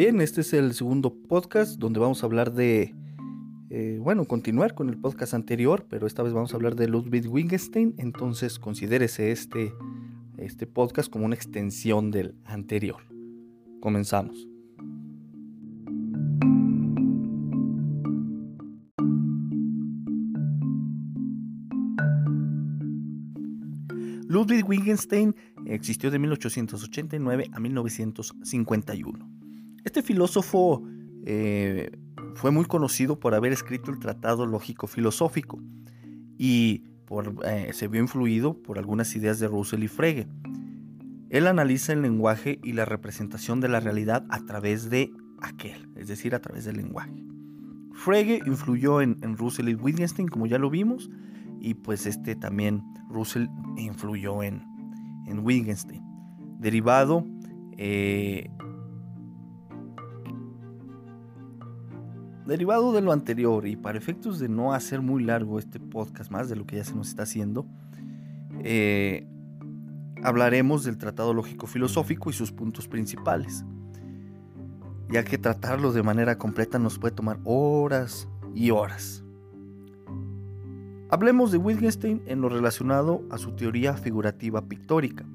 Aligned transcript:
Bien, 0.00 0.22
este 0.22 0.40
es 0.40 0.54
el 0.54 0.72
segundo 0.72 1.14
podcast 1.14 1.78
donde 1.78 2.00
vamos 2.00 2.22
a 2.22 2.26
hablar 2.26 2.54
de, 2.54 2.94
eh, 3.68 3.98
bueno, 4.00 4.24
continuar 4.24 4.74
con 4.74 4.88
el 4.88 4.96
podcast 4.96 5.34
anterior, 5.34 5.84
pero 5.90 6.06
esta 6.06 6.22
vez 6.22 6.32
vamos 6.32 6.54
a 6.54 6.56
hablar 6.56 6.74
de 6.74 6.88
Ludwig 6.88 7.28
Wittgenstein, 7.28 7.94
entonces 7.98 8.58
considérese 8.58 9.30
este, 9.30 9.74
este 10.38 10.66
podcast 10.66 11.10
como 11.12 11.26
una 11.26 11.34
extensión 11.34 12.10
del 12.10 12.34
anterior. 12.46 13.02
Comenzamos. 13.80 14.49
Wittgenstein 24.70 25.34
existió 25.66 26.12
de 26.12 26.20
1889 26.20 27.50
a 27.52 27.58
1951. 27.58 29.28
Este 29.82 30.00
filósofo 30.02 30.86
eh, 31.26 31.90
fue 32.36 32.52
muy 32.52 32.66
conocido 32.66 33.18
por 33.18 33.34
haber 33.34 33.52
escrito 33.52 33.90
el 33.90 33.98
Tratado 33.98 34.46
Lógico 34.46 34.86
Filosófico 34.86 35.60
y 36.38 36.84
eh, 37.44 37.70
se 37.72 37.88
vio 37.88 38.00
influido 38.00 38.62
por 38.62 38.78
algunas 38.78 39.16
ideas 39.16 39.40
de 39.40 39.48
Russell 39.48 39.82
y 39.82 39.88
Frege. 39.88 40.28
Él 41.30 41.48
analiza 41.48 41.92
el 41.92 42.02
lenguaje 42.02 42.60
y 42.62 42.72
la 42.72 42.84
representación 42.84 43.60
de 43.60 43.68
la 43.68 43.80
realidad 43.80 44.24
a 44.30 44.38
través 44.46 44.88
de 44.88 45.10
aquel, 45.42 45.88
es 45.96 46.06
decir, 46.06 46.32
a 46.36 46.40
través 46.40 46.64
del 46.64 46.76
lenguaje. 46.76 47.24
Frege 47.92 48.40
influyó 48.46 49.00
en, 49.00 49.18
Russell 49.36 49.68
y 49.68 49.74
Wittgenstein, 49.74 50.28
como 50.28 50.46
ya 50.46 50.58
lo 50.58 50.70
vimos, 50.70 51.10
y 51.60 51.74
pues 51.74 52.06
este 52.06 52.36
también 52.36 52.82
Russell 53.08 53.48
influyó 53.76 54.42
en, 54.42 54.69
en 55.30 55.44
Wittgenstein. 55.44 56.02
Derivado 56.58 57.24
eh, 57.78 58.50
Derivado 62.50 62.92
de 62.92 63.00
lo 63.00 63.12
anterior 63.12 63.64
y 63.68 63.76
para 63.76 63.96
efectos 63.96 64.40
de 64.40 64.48
no 64.48 64.74
hacer 64.74 65.00
muy 65.00 65.22
largo 65.22 65.60
este 65.60 65.78
podcast 65.78 66.32
más 66.32 66.48
de 66.48 66.56
lo 66.56 66.66
que 66.66 66.76
ya 66.76 66.84
se 66.84 66.96
nos 66.96 67.10
está 67.10 67.22
haciendo, 67.22 67.64
eh, 68.64 69.24
hablaremos 70.24 70.82
del 70.82 70.98
Tratado 70.98 71.32
Lógico 71.32 71.68
Filosófico 71.68 72.28
y 72.28 72.32
sus 72.32 72.50
puntos 72.50 72.88
principales, 72.88 73.64
ya 75.10 75.22
que 75.22 75.38
tratarlo 75.38 75.92
de 75.92 76.02
manera 76.02 76.38
completa 76.38 76.80
nos 76.80 76.98
puede 76.98 77.14
tomar 77.14 77.38
horas 77.44 78.28
y 78.52 78.72
horas. 78.72 79.22
Hablemos 81.12 81.50
de 81.50 81.58
Wittgenstein 81.58 82.22
en 82.26 82.40
lo 82.40 82.48
relacionado 82.48 83.26
a 83.30 83.38
su 83.38 83.50
teoría 83.56 83.94
figurativa 83.94 84.62
pictórica, 84.68 85.26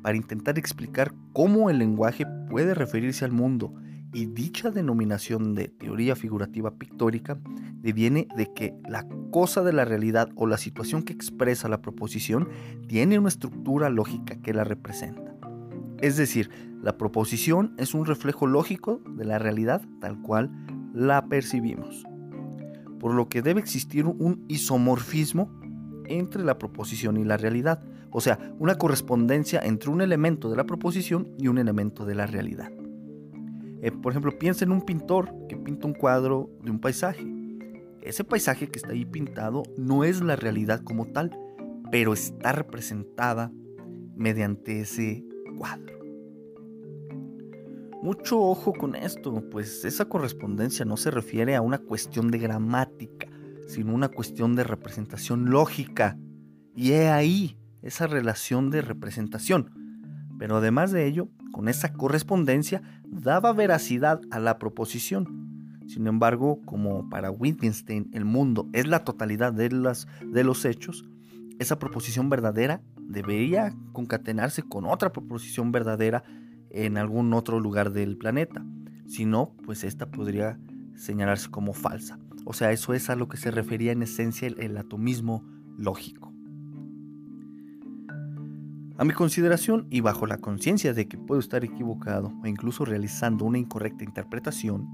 para 0.00 0.16
intentar 0.16 0.58
explicar 0.58 1.12
cómo 1.34 1.68
el 1.68 1.78
lenguaje 1.78 2.24
puede 2.48 2.72
referirse 2.72 3.26
al 3.26 3.32
mundo 3.32 3.74
y 4.14 4.24
dicha 4.24 4.70
denominación 4.70 5.54
de 5.54 5.68
teoría 5.68 6.16
figurativa 6.16 6.78
pictórica 6.78 7.38
deviene 7.74 8.26
de 8.38 8.50
que 8.54 8.74
la 8.88 9.06
cosa 9.30 9.62
de 9.62 9.74
la 9.74 9.84
realidad 9.84 10.30
o 10.34 10.46
la 10.46 10.56
situación 10.56 11.02
que 11.02 11.12
expresa 11.12 11.68
la 11.68 11.82
proposición 11.82 12.48
tiene 12.86 13.18
una 13.18 13.28
estructura 13.28 13.90
lógica 13.90 14.40
que 14.40 14.54
la 14.54 14.64
representa. 14.64 15.34
Es 16.00 16.16
decir, 16.16 16.48
la 16.82 16.96
proposición 16.96 17.74
es 17.76 17.92
un 17.92 18.06
reflejo 18.06 18.46
lógico 18.46 19.02
de 19.10 19.26
la 19.26 19.38
realidad 19.38 19.82
tal 20.00 20.22
cual 20.22 20.50
la 20.94 21.26
percibimos. 21.26 22.06
Por 22.98 23.14
lo 23.14 23.28
que 23.28 23.42
debe 23.42 23.60
existir 23.60 24.06
un 24.06 24.44
isomorfismo 24.48 25.50
entre 26.06 26.42
la 26.42 26.58
proposición 26.58 27.16
y 27.16 27.24
la 27.24 27.36
realidad, 27.36 27.82
o 28.10 28.20
sea, 28.20 28.52
una 28.58 28.76
correspondencia 28.76 29.60
entre 29.60 29.90
un 29.90 30.00
elemento 30.00 30.50
de 30.50 30.56
la 30.56 30.64
proposición 30.64 31.34
y 31.38 31.48
un 31.48 31.58
elemento 31.58 32.06
de 32.06 32.14
la 32.14 32.26
realidad. 32.26 32.72
Eh, 33.82 33.92
por 33.92 34.12
ejemplo, 34.12 34.36
piensa 34.38 34.64
en 34.64 34.72
un 34.72 34.82
pintor 34.82 35.32
que 35.48 35.56
pinta 35.56 35.86
un 35.86 35.94
cuadro 35.94 36.50
de 36.62 36.70
un 36.70 36.80
paisaje. 36.80 37.24
Ese 38.02 38.24
paisaje 38.24 38.68
que 38.68 38.78
está 38.78 38.92
ahí 38.92 39.04
pintado 39.04 39.62
no 39.76 40.04
es 40.04 40.20
la 40.20 40.36
realidad 40.36 40.80
como 40.82 41.06
tal, 41.06 41.38
pero 41.90 42.12
está 42.12 42.52
representada 42.52 43.52
mediante 44.16 44.80
ese 44.80 45.24
cuadro. 45.58 45.97
Mucho 48.02 48.40
ojo 48.40 48.72
con 48.72 48.94
esto, 48.94 49.42
pues 49.50 49.84
esa 49.84 50.04
correspondencia 50.04 50.84
no 50.84 50.96
se 50.96 51.10
refiere 51.10 51.56
a 51.56 51.62
una 51.62 51.78
cuestión 51.78 52.30
de 52.30 52.38
gramática, 52.38 53.26
sino 53.66 53.92
una 53.92 54.08
cuestión 54.08 54.54
de 54.54 54.62
representación 54.62 55.50
lógica. 55.50 56.16
Y 56.76 56.92
he 56.92 57.08
ahí 57.08 57.58
esa 57.82 58.06
relación 58.06 58.70
de 58.70 58.82
representación. 58.82 59.72
Pero 60.38 60.58
además 60.58 60.92
de 60.92 61.06
ello, 61.06 61.28
con 61.50 61.68
esa 61.68 61.92
correspondencia 61.92 62.82
daba 63.04 63.52
veracidad 63.52 64.20
a 64.30 64.38
la 64.38 64.60
proposición. 64.60 65.80
Sin 65.88 66.06
embargo, 66.06 66.60
como 66.66 67.08
para 67.08 67.32
Wittgenstein 67.32 68.10
el 68.12 68.24
mundo 68.24 68.68
es 68.72 68.86
la 68.86 69.02
totalidad 69.04 69.52
de, 69.52 69.70
las, 69.70 70.06
de 70.24 70.44
los 70.44 70.64
hechos, 70.64 71.04
esa 71.58 71.80
proposición 71.80 72.30
verdadera 72.30 72.80
debería 72.96 73.74
concatenarse 73.92 74.62
con 74.62 74.84
otra 74.84 75.12
proposición 75.12 75.72
verdadera 75.72 76.22
en 76.70 76.96
algún 76.98 77.32
otro 77.32 77.60
lugar 77.60 77.92
del 77.92 78.16
planeta. 78.16 78.64
Si 79.06 79.24
no, 79.24 79.54
pues 79.64 79.84
esta 79.84 80.10
podría 80.10 80.58
señalarse 80.94 81.50
como 81.50 81.72
falsa. 81.72 82.18
O 82.44 82.52
sea, 82.52 82.72
eso 82.72 82.94
es 82.94 83.10
a 83.10 83.16
lo 83.16 83.28
que 83.28 83.36
se 83.36 83.50
refería 83.50 83.92
en 83.92 84.02
esencia 84.02 84.48
el 84.48 84.76
atomismo 84.76 85.44
lógico. 85.76 86.32
A 88.96 89.04
mi 89.04 89.12
consideración 89.12 89.86
y 89.90 90.00
bajo 90.00 90.26
la 90.26 90.38
conciencia 90.38 90.92
de 90.92 91.06
que 91.06 91.18
puedo 91.18 91.38
estar 91.38 91.64
equivocado 91.64 92.32
o 92.42 92.46
incluso 92.48 92.84
realizando 92.84 93.44
una 93.44 93.58
incorrecta 93.58 94.02
interpretación, 94.02 94.88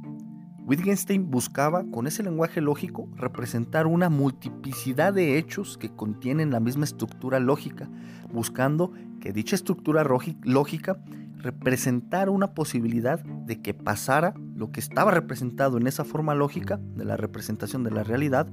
Wittgenstein 0.67 1.31
buscaba 1.31 1.85
con 1.91 2.07
ese 2.07 2.23
lenguaje 2.23 2.61
lógico 2.61 3.09
representar 3.17 3.87
una 3.87 4.09
multiplicidad 4.09 5.13
de 5.13 5.39
hechos 5.39 5.77
que 5.77 5.91
contienen 5.91 6.51
la 6.51 6.61
misma 6.61 6.85
estructura 6.85 7.39
lógica, 7.39 7.91
buscando 8.33 8.93
que 9.21 9.33
dicha 9.33 9.57
estructura 9.57 10.05
lógica 10.43 11.03
representara 11.45 12.31
una 12.31 12.55
posibilidad 12.55 13.23
de 13.23 13.61
que 13.61 13.75
pasara 13.75 14.33
lo 14.57 14.73
que 14.73 14.81
estaba 14.81 15.11
representado 15.11 15.77
en 15.77 15.87
esa 15.87 16.03
forma 16.03 16.35
lógica 16.35 16.81
de 16.97 17.05
la 17.05 17.19
representación 17.19 17.85
de 17.85 17.91
la 17.91 18.03
realidad, 18.03 18.49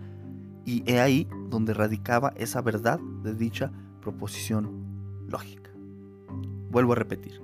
y 0.65 0.83
he 0.85 0.99
ahí 0.99 1.25
donde 1.49 1.73
radicaba 1.73 2.33
esa 2.35 2.61
verdad 2.61 2.99
de 3.23 3.33
dicha 3.33 3.71
proposición 4.01 5.25
lógica. 5.29 5.71
Vuelvo 6.69 6.91
a 6.91 6.97
repetir. 6.97 7.41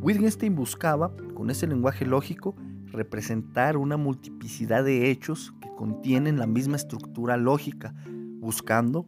Wittgenstein 0.00 0.54
buscaba, 0.54 1.14
con 1.34 1.50
ese 1.50 1.66
lenguaje 1.66 2.06
lógico, 2.06 2.56
representar 2.86 3.76
una 3.76 3.98
multiplicidad 3.98 4.82
de 4.82 5.10
hechos 5.10 5.52
que 5.60 5.68
contienen 5.76 6.38
la 6.38 6.46
misma 6.46 6.76
estructura 6.76 7.36
lógica, 7.36 7.94
buscando 8.40 9.06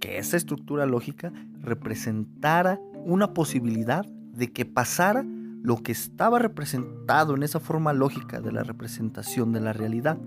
que 0.00 0.18
esa 0.18 0.36
estructura 0.36 0.84
lógica 0.84 1.32
representara 1.62 2.78
una 3.06 3.32
posibilidad 3.32 4.04
de 4.36 4.52
que 4.52 4.64
pasara 4.64 5.24
lo 5.62 5.82
que 5.82 5.92
estaba 5.92 6.38
representado 6.38 7.34
en 7.34 7.42
esa 7.42 7.60
forma 7.60 7.92
lógica 7.92 8.40
de 8.40 8.52
la 8.52 8.62
representación 8.62 9.52
de 9.52 9.60
la 9.60 9.72
realidad. 9.72 10.18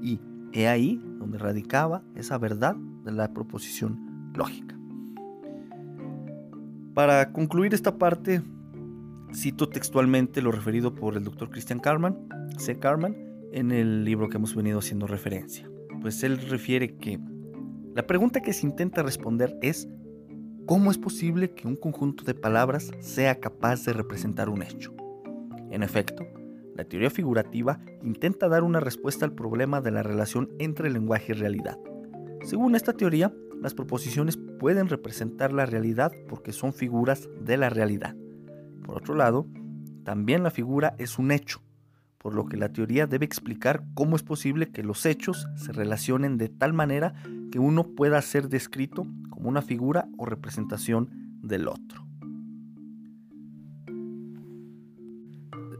Y 0.00 0.20
he 0.52 0.68
ahí 0.68 1.02
donde 1.18 1.38
radicaba 1.38 2.02
esa 2.14 2.38
verdad 2.38 2.76
de 2.76 3.12
la 3.12 3.32
proposición 3.32 4.32
lógica. 4.34 4.76
Para 6.94 7.32
concluir 7.32 7.74
esta 7.74 7.98
parte, 7.98 8.40
cito 9.34 9.68
textualmente 9.68 10.42
lo 10.42 10.52
referido 10.52 10.94
por 10.94 11.16
el 11.16 11.24
doctor 11.24 11.50
Christian 11.50 11.80
Carman, 11.80 12.16
C. 12.56 12.78
Carman, 12.78 13.16
en 13.52 13.72
el 13.72 14.04
libro 14.04 14.28
que 14.28 14.36
hemos 14.36 14.54
venido 14.54 14.78
haciendo 14.78 15.08
referencia. 15.08 15.68
Pues 16.00 16.22
él 16.22 16.38
refiere 16.48 16.96
que 16.96 17.18
la 17.94 18.06
pregunta 18.06 18.42
que 18.42 18.52
se 18.52 18.66
intenta 18.66 19.02
responder 19.02 19.58
es 19.60 19.88
¿cómo 20.66 20.90
es 20.90 20.98
posible 20.98 21.50
que 21.50 21.68
un 21.68 21.76
conjunto 21.76 22.24
de 22.24 22.34
palabras 22.34 22.90
sea 23.00 23.38
capaz 23.40 23.84
de 23.84 23.92
representar 23.92 24.48
un 24.48 24.62
hecho? 24.62 24.94
En 25.70 25.82
efecto, 25.82 26.26
la 26.74 26.84
teoría 26.84 27.10
figurativa 27.10 27.80
intenta 28.02 28.48
dar 28.48 28.62
una 28.62 28.80
respuesta 28.80 29.24
al 29.24 29.32
problema 29.32 29.80
de 29.80 29.90
la 29.90 30.02
relación 30.02 30.50
entre 30.58 30.90
lenguaje 30.90 31.32
y 31.32 31.34
realidad. 31.34 31.78
Según 32.42 32.74
esta 32.74 32.92
teoría, 32.94 33.32
las 33.60 33.74
proposiciones 33.74 34.38
pueden 34.58 34.88
representar 34.88 35.52
la 35.52 35.66
realidad 35.66 36.12
porque 36.28 36.52
son 36.52 36.72
figuras 36.72 37.28
de 37.40 37.56
la 37.56 37.68
realidad. 37.68 38.16
Por 38.84 38.96
otro 38.96 39.14
lado, 39.14 39.46
también 40.04 40.42
la 40.42 40.50
figura 40.50 40.94
es 40.98 41.18
un 41.18 41.30
hecho, 41.30 41.62
por 42.18 42.34
lo 42.34 42.46
que 42.46 42.56
la 42.56 42.70
teoría 42.70 43.06
debe 43.06 43.26
explicar 43.26 43.84
cómo 43.94 44.16
es 44.16 44.22
posible 44.22 44.70
que 44.70 44.82
los 44.82 45.06
hechos 45.06 45.46
se 45.56 45.72
relacionen 45.72 46.38
de 46.38 46.48
tal 46.48 46.72
manera 46.72 47.14
que 47.52 47.58
uno 47.58 47.88
pueda 47.94 48.20
ser 48.22 48.48
descrito 48.48 49.06
una 49.48 49.62
figura 49.62 50.08
o 50.16 50.26
representación 50.26 51.38
del 51.42 51.68
otro. 51.68 52.06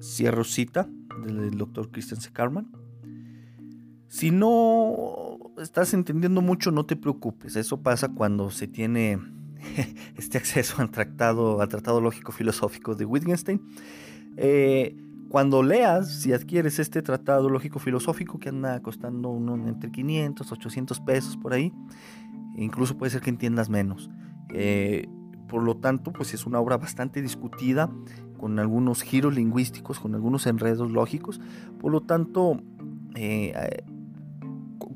Cierro 0.01 0.45
cita 0.45 0.89
del 1.27 1.57
doctor 1.57 1.91
Christian 1.91 2.21
C. 2.21 2.31
Carman. 2.33 2.71
Si 4.09 4.31
no 4.31 5.39
estás 5.59 5.95
entendiendo 5.95 6.41
mucho, 6.43 6.71
no 6.71 6.87
te 6.87 6.97
preocupes. 6.97 7.57
Eso 7.57 7.83
pasa 7.83 8.11
cuando 8.11 8.51
se 8.51 8.69
tiene 8.69 9.19
este 10.17 10.39
acceso 10.39 10.81
al 10.81 10.91
tratado, 10.91 11.61
al 11.61 11.69
tratado 11.69 12.01
lógico 12.01 12.33
filosófico 12.33 12.95
de 12.95 13.05
Wittgenstein. 13.07 13.63
Eh, 14.37 14.97
cuando 15.29 15.65
leas, 15.65 16.21
si 16.21 16.33
adquieres 16.33 16.79
este 16.79 17.03
tratado 17.03 17.49
lógico 17.49 17.81
filosófico 17.81 18.39
que 18.39 18.51
anda 18.51 18.81
costando 18.81 19.31
uno 19.31 19.55
entre 19.67 19.91
500, 19.91 20.53
800 20.53 21.01
pesos 21.01 21.37
por 21.37 21.53
ahí, 21.53 21.73
incluso 22.57 22.97
puede 22.97 23.11
ser 23.11 23.21
que 23.21 23.31
entiendas 23.31 23.69
menos. 23.69 24.11
Eh, 24.53 25.09
por 25.49 25.63
lo 25.63 25.77
tanto, 25.77 26.13
pues 26.13 26.35
es 26.35 26.47
una 26.47 26.61
obra 26.61 26.79
bastante 26.79 27.23
discutida, 27.23 27.91
con 28.39 28.59
algunos 28.59 29.03
giros 29.03 29.35
lingüísticos, 29.35 30.01
con 30.01 30.15
algunos 30.15 30.47
enredos 30.47 30.91
lógicos. 30.91 31.41
Por 31.81 31.93
lo 31.93 32.03
tanto, 32.03 32.61
eh, 33.15 33.85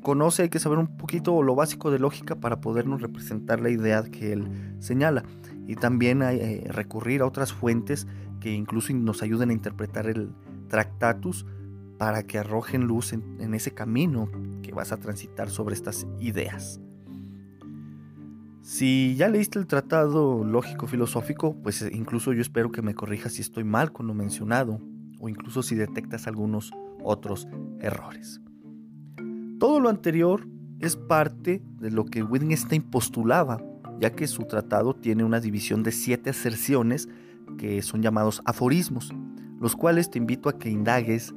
conoce, 0.01 0.43
hay 0.43 0.49
que 0.49 0.59
saber 0.59 0.77
un 0.77 0.97
poquito 0.97 1.41
lo 1.43 1.55
básico 1.55 1.91
de 1.91 1.99
lógica 1.99 2.35
para 2.35 2.61
podernos 2.61 3.01
representar 3.01 3.61
la 3.61 3.69
idea 3.69 4.03
que 4.03 4.33
él 4.33 4.75
señala. 4.79 5.23
Y 5.67 5.75
también 5.75 6.21
eh, 6.21 6.65
recurrir 6.69 7.21
a 7.21 7.25
otras 7.25 7.53
fuentes 7.53 8.07
que 8.39 8.51
incluso 8.51 8.93
nos 8.93 9.21
ayuden 9.23 9.49
a 9.49 9.53
interpretar 9.53 10.07
el 10.07 10.31
Tractatus 10.67 11.45
para 11.97 12.23
que 12.23 12.37
arrojen 12.37 12.83
luz 12.83 13.13
en 13.13 13.53
ese 13.53 13.71
camino 13.71 14.29
que 14.61 14.71
vas 14.71 14.91
a 14.91 14.97
transitar 14.97 15.49
sobre 15.49 15.73
estas 15.73 16.07
ideas. 16.19 16.79
Si 18.61 19.15
ya 19.15 19.29
leíste 19.29 19.57
el 19.57 19.67
tratado 19.67 20.43
lógico 20.43 20.85
filosófico, 20.85 21.55
pues 21.63 21.81
eh, 21.81 21.91
incluso 21.93 22.33
yo 22.33 22.41
espero 22.41 22.71
que 22.71 22.81
me 22.81 22.93
corrijas 22.93 23.33
si 23.33 23.41
estoy 23.41 23.63
mal 23.63 23.91
con 23.91 24.07
lo 24.07 24.13
mencionado 24.13 24.79
o 25.19 25.29
incluso 25.29 25.63
si 25.63 25.75
detectas 25.75 26.27
algunos 26.27 26.71
otros 27.03 27.47
errores. 27.79 28.41
Todo 29.59 29.79
lo 29.79 29.89
anterior 29.89 30.47
es 30.79 30.95
parte 30.95 31.61
de 31.79 31.91
lo 31.91 32.05
que 32.05 32.23
Wittgenstein 32.23 32.81
postulaba, 32.81 33.61
ya 33.99 34.11
que 34.11 34.27
su 34.27 34.43
tratado 34.43 34.93
tiene 34.93 35.23
una 35.23 35.39
división 35.39 35.83
de 35.83 35.91
siete 35.91 36.29
aserciones 36.29 37.09
que 37.57 37.81
son 37.81 38.01
llamados 38.01 38.41
aforismos, 38.45 39.13
los 39.59 39.75
cuales 39.75 40.09
te 40.09 40.17
invito 40.17 40.47
a 40.47 40.57
que 40.57 40.69
indagues 40.69 41.33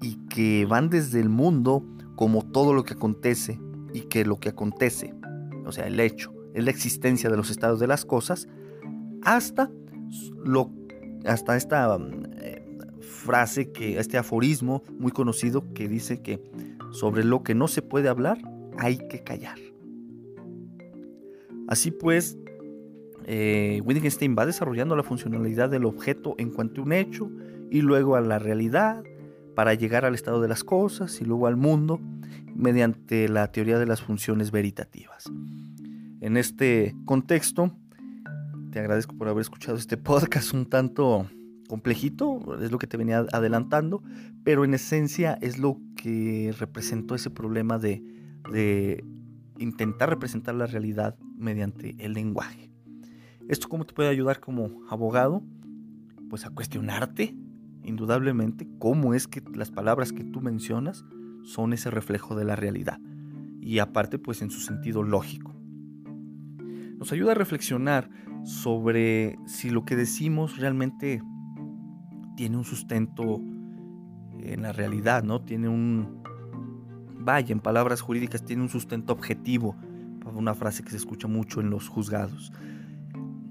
y 0.00 0.16
que 0.28 0.66
van 0.66 0.88
desde 0.88 1.20
el 1.20 1.28
mundo 1.28 1.84
como 2.14 2.42
todo 2.42 2.72
lo 2.72 2.84
que 2.84 2.94
acontece 2.94 3.60
y 3.92 4.02
que 4.02 4.24
lo 4.24 4.38
que 4.40 4.48
acontece, 4.48 5.14
o 5.66 5.72
sea, 5.72 5.86
el 5.86 6.00
hecho, 6.00 6.32
es 6.56 6.64
la 6.64 6.70
existencia 6.70 7.28
de 7.28 7.36
los 7.36 7.50
estados 7.50 7.78
de 7.78 7.86
las 7.86 8.06
cosas, 8.06 8.48
hasta, 9.22 9.70
lo, 10.42 10.72
hasta 11.26 11.54
esta 11.56 11.98
eh, 12.38 12.78
frase, 13.00 13.72
que, 13.72 13.98
este 13.98 14.16
aforismo 14.16 14.82
muy 14.98 15.12
conocido 15.12 15.72
que 15.74 15.86
dice 15.86 16.22
que 16.22 16.42
sobre 16.92 17.24
lo 17.24 17.42
que 17.42 17.54
no 17.54 17.68
se 17.68 17.82
puede 17.82 18.08
hablar 18.08 18.38
hay 18.78 18.96
que 18.96 19.22
callar. 19.22 19.58
Así 21.68 21.90
pues, 21.90 22.38
eh, 23.26 23.82
Wittgenstein 23.84 24.34
va 24.38 24.46
desarrollando 24.46 24.96
la 24.96 25.02
funcionalidad 25.02 25.68
del 25.68 25.84
objeto 25.84 26.36
en 26.38 26.50
cuanto 26.50 26.80
a 26.80 26.84
un 26.84 26.92
hecho 26.94 27.30
y 27.70 27.82
luego 27.82 28.16
a 28.16 28.22
la 28.22 28.38
realidad 28.38 29.04
para 29.54 29.74
llegar 29.74 30.06
al 30.06 30.14
estado 30.14 30.40
de 30.40 30.48
las 30.48 30.64
cosas 30.64 31.20
y 31.20 31.26
luego 31.26 31.48
al 31.48 31.56
mundo 31.56 32.00
mediante 32.54 33.28
la 33.28 33.52
teoría 33.52 33.78
de 33.78 33.86
las 33.86 34.00
funciones 34.00 34.50
veritativas. 34.50 35.30
En 36.20 36.38
este 36.38 36.96
contexto, 37.04 37.76
te 38.70 38.78
agradezco 38.78 39.14
por 39.16 39.28
haber 39.28 39.42
escuchado 39.42 39.76
este 39.76 39.96
podcast 39.98 40.54
un 40.54 40.64
tanto 40.64 41.28
complejito, 41.68 42.58
es 42.62 42.70
lo 42.70 42.78
que 42.78 42.86
te 42.86 42.96
venía 42.96 43.26
adelantando, 43.32 44.02
pero 44.42 44.64
en 44.64 44.72
esencia 44.72 45.36
es 45.42 45.58
lo 45.58 45.78
que 45.94 46.54
representó 46.58 47.14
ese 47.14 47.28
problema 47.28 47.78
de, 47.78 48.02
intentar 49.58 50.08
representar 50.08 50.54
la 50.54 50.66
realidad 50.66 51.16
mediante 51.36 51.96
el 51.98 52.14
lenguaje. 52.14 52.70
¿Esto 53.48 53.68
cómo 53.68 53.84
te 53.84 53.92
puede 53.92 54.08
ayudar 54.08 54.40
como 54.40 54.70
abogado? 54.88 55.42
Pues 56.30 56.46
a 56.46 56.50
cuestionarte, 56.50 57.34
indudablemente, 57.82 58.68
cómo 58.78 59.14
es 59.14 59.26
que 59.26 59.42
las 59.54 59.70
palabras 59.70 60.12
que 60.12 60.24
tú 60.24 60.40
mencionas 60.40 61.04
son 61.42 61.72
ese 61.72 61.90
reflejo 61.90 62.36
de 62.36 62.44
la 62.44 62.56
realidad. 62.56 63.00
Y 63.60 63.80
aparte, 63.80 64.18
pues 64.18 64.42
en 64.42 64.50
su 64.50 64.60
sentido 64.60 65.02
lógico 65.02 65.55
nos 66.98 67.12
ayuda 67.12 67.32
a 67.32 67.34
reflexionar 67.34 68.08
sobre 68.44 69.38
si 69.46 69.70
lo 69.70 69.84
que 69.84 69.96
decimos 69.96 70.58
realmente 70.58 71.22
tiene 72.36 72.56
un 72.56 72.64
sustento 72.64 73.40
en 74.40 74.62
la 74.62 74.72
realidad, 74.72 75.24
¿no? 75.24 75.42
Tiene 75.42 75.68
un, 75.68 76.22
vaya, 77.18 77.52
en 77.52 77.60
palabras 77.60 78.00
jurídicas, 78.00 78.44
tiene 78.44 78.62
un 78.62 78.68
sustento 78.68 79.12
objetivo, 79.12 79.76
una 80.34 80.54
frase 80.54 80.82
que 80.82 80.90
se 80.90 80.96
escucha 80.96 81.28
mucho 81.28 81.60
en 81.60 81.70
los 81.70 81.88
juzgados. 81.88 82.52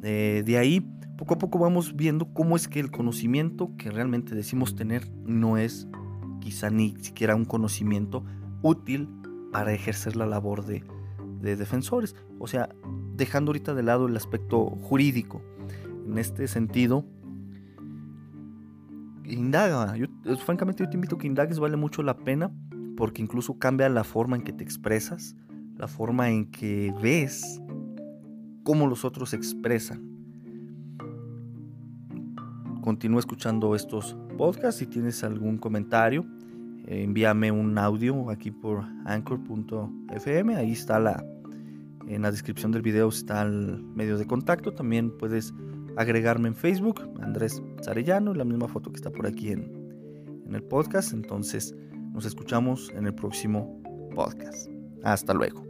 Eh, 0.04 0.44
de 0.46 0.58
ahí, 0.58 0.82
poco 1.18 1.34
a 1.34 1.38
poco 1.38 1.60
vamos 1.60 1.96
viendo 1.96 2.32
cómo 2.34 2.56
es 2.56 2.68
que 2.68 2.80
el 2.80 2.92
conocimiento 2.92 3.76
que 3.78 3.92
realmente 3.92 4.36
decimos 4.36 4.76
tener 4.76 5.10
no 5.26 5.58
es 5.58 5.88
quizá 6.42 6.70
ni 6.70 6.96
siquiera 7.02 7.36
un 7.36 7.46
conocimiento 7.46 8.24
útil 8.62 9.10
para 9.52 9.74
ejercer 9.74 10.16
la 10.16 10.26
labor 10.26 10.66
de, 10.66 10.84
de 11.42 11.56
defensores. 11.56 12.16
O 12.40 12.48
sea, 12.48 12.70
dejando 13.16 13.50
ahorita 13.50 13.74
de 13.74 13.84
lado 13.84 14.08
el 14.08 14.16
aspecto 14.16 14.66
jurídico. 14.66 15.42
En 16.08 16.18
este 16.18 16.48
sentido, 16.48 17.06
indaga. 19.24 19.96
Yo, 19.98 20.08
francamente, 20.38 20.84
yo 20.84 20.90
te 20.90 20.96
invito 20.96 21.16
a 21.16 21.20
que 21.20 21.28
indagues, 21.28 21.60
vale 21.60 21.78
mucho 21.78 22.04
la 22.04 22.18
pena, 22.18 22.52
porque 22.98 23.22
incluso 23.22 23.58
cambia 23.58 23.90
la 23.90 24.04
forma 24.04 24.36
en 24.36 24.44
que 24.44 24.54
te 24.54 24.64
expresas, 24.64 25.36
la 25.78 25.88
forma 25.88 26.30
en 26.30 26.52
que 26.52 26.94
ves 27.02 27.62
cómo 28.64 28.88
los 28.88 29.06
otros 29.06 29.34
expresan. 29.34 30.16
Continúa 32.82 33.20
escuchando 33.20 33.76
estos 33.76 34.16
podcasts. 34.38 34.80
Si 34.80 34.86
tienes 34.86 35.24
algún 35.24 35.58
comentario, 35.58 36.24
eh, 36.86 37.04
envíame 37.04 37.52
un 37.52 37.78
audio 37.80 38.30
aquí 38.30 38.52
por 38.52 38.84
anchor.fm. 39.06 40.56
Ahí 40.56 40.72
está 40.72 41.00
la, 41.00 41.26
en 42.08 42.22
la 42.22 42.32
descripción 42.32 42.72
del 42.72 42.82
video 42.82 43.10
está 43.10 43.42
el 43.42 43.84
medio 43.96 44.18
de 44.18 44.26
contacto. 44.26 44.72
También 44.72 45.16
puedes 45.18 45.54
agregarme 45.98 46.50
en 46.50 46.56
Facebook, 46.56 47.02
Andrés 47.22 47.62
Zarellano, 47.84 48.34
la 48.34 48.46
misma 48.46 48.68
foto 48.68 48.92
que 48.92 48.98
está 48.98 49.10
por 49.10 49.28
aquí 49.28 49.52
en, 49.52 49.72
en 50.46 50.56
el 50.56 50.64
podcast. 50.64 51.14
Entonces 51.14 51.76
nos 52.14 52.26
escuchamos 52.26 52.92
en 52.96 53.08
el 53.08 53.16
próximo 53.16 53.82
podcast. 54.14 54.70
Hasta 55.04 55.34
luego. 55.34 55.65